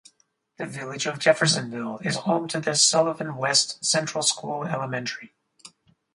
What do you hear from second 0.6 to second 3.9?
Village of Jeffersonville is home to the Sullivan West